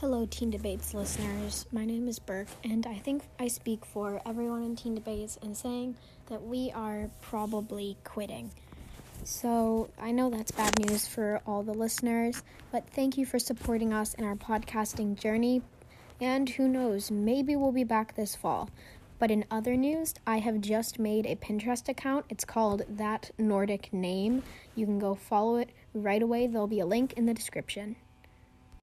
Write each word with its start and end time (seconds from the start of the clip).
Hello, 0.00 0.28
Teen 0.30 0.48
Debates 0.48 0.94
listeners. 0.94 1.66
My 1.72 1.84
name 1.84 2.06
is 2.06 2.20
Burke, 2.20 2.46
and 2.62 2.86
I 2.86 2.98
think 2.98 3.24
I 3.40 3.48
speak 3.48 3.84
for 3.84 4.22
everyone 4.24 4.62
in 4.62 4.76
Teen 4.76 4.94
Debates 4.94 5.38
in 5.42 5.56
saying 5.56 5.96
that 6.28 6.40
we 6.40 6.70
are 6.70 7.10
probably 7.20 7.96
quitting. 8.04 8.52
So, 9.24 9.90
I 10.00 10.12
know 10.12 10.30
that's 10.30 10.52
bad 10.52 10.78
news 10.78 11.08
for 11.08 11.40
all 11.44 11.64
the 11.64 11.74
listeners, 11.74 12.44
but 12.70 12.88
thank 12.88 13.18
you 13.18 13.26
for 13.26 13.40
supporting 13.40 13.92
us 13.92 14.14
in 14.14 14.24
our 14.24 14.36
podcasting 14.36 15.18
journey. 15.18 15.62
And 16.20 16.48
who 16.48 16.68
knows, 16.68 17.10
maybe 17.10 17.56
we'll 17.56 17.72
be 17.72 17.82
back 17.82 18.14
this 18.14 18.36
fall. 18.36 18.70
But 19.18 19.32
in 19.32 19.46
other 19.50 19.76
news, 19.76 20.14
I 20.24 20.38
have 20.38 20.60
just 20.60 21.00
made 21.00 21.26
a 21.26 21.34
Pinterest 21.34 21.88
account. 21.88 22.24
It's 22.28 22.44
called 22.44 22.84
That 22.88 23.32
Nordic 23.36 23.92
Name. 23.92 24.44
You 24.76 24.86
can 24.86 25.00
go 25.00 25.16
follow 25.16 25.56
it 25.56 25.70
right 25.92 26.22
away. 26.22 26.46
There'll 26.46 26.68
be 26.68 26.78
a 26.78 26.86
link 26.86 27.14
in 27.14 27.26
the 27.26 27.34
description. 27.34 27.96